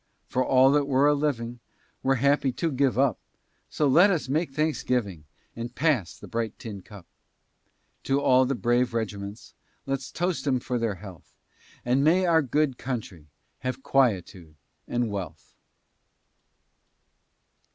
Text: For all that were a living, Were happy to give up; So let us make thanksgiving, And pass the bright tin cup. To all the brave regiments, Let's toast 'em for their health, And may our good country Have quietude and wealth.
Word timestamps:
For 0.25 0.43
all 0.43 0.71
that 0.71 0.87
were 0.87 1.05
a 1.05 1.13
living, 1.13 1.59
Were 2.01 2.15
happy 2.15 2.51
to 2.53 2.71
give 2.71 2.97
up; 2.97 3.19
So 3.69 3.87
let 3.87 4.09
us 4.09 4.27
make 4.27 4.49
thanksgiving, 4.51 5.25
And 5.55 5.75
pass 5.75 6.17
the 6.17 6.27
bright 6.27 6.57
tin 6.57 6.81
cup. 6.81 7.05
To 8.05 8.19
all 8.19 8.45
the 8.45 8.55
brave 8.55 8.95
regiments, 8.95 9.53
Let's 9.85 10.09
toast 10.11 10.47
'em 10.47 10.59
for 10.59 10.79
their 10.79 10.95
health, 10.95 11.35
And 11.85 12.03
may 12.03 12.25
our 12.25 12.41
good 12.41 12.79
country 12.79 13.27
Have 13.59 13.83
quietude 13.83 14.55
and 14.87 15.11
wealth. 15.11 15.53